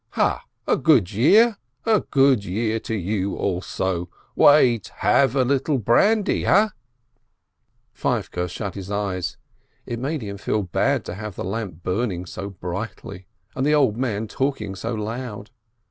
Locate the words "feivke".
7.93-8.49